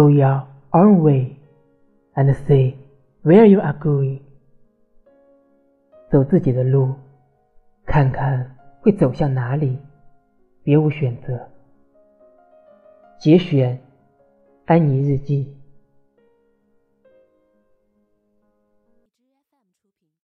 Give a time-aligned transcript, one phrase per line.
[0.00, 1.36] Go your own way
[2.14, 2.74] and see
[3.22, 4.20] where you are going。
[6.10, 6.94] 走自己的路，
[7.84, 9.76] 看看会走向哪里，
[10.62, 11.46] 别无选择。
[13.18, 13.76] 节选
[14.64, 15.44] 《安妮日记》。